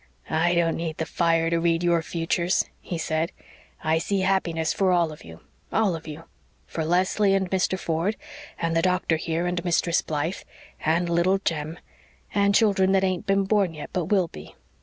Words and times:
"I 0.31 0.55
don't 0.55 0.77
need 0.77 0.97
the 0.97 1.05
fire 1.05 1.51
to 1.51 1.59
read 1.59 1.83
your 1.83 2.01
futures," 2.01 2.65
he 2.79 2.97
said. 2.97 3.31
"I 3.83 3.99
see 3.99 4.21
happiness 4.21 4.73
for 4.73 4.91
all 4.91 5.11
of 5.11 5.23
you 5.23 5.41
all 5.71 5.93
of 5.95 6.07
you 6.07 6.23
for 6.65 6.83
Leslie 6.83 7.35
and 7.35 7.51
Mr. 7.51 7.77
Ford 7.77 8.15
and 8.57 8.75
the 8.75 8.81
doctor 8.81 9.17
here 9.17 9.45
and 9.45 9.63
Mistress 9.63 10.01
Blythe 10.01 10.41
and 10.83 11.07
Little 11.07 11.37
Jem 11.37 11.77
and 12.33 12.55
children 12.55 12.93
that 12.93 13.03
ain't 13.03 13.27
born 13.47 13.75
yet 13.75 13.91
but 13.93 14.05
will 14.05 14.27
be. 14.27 14.55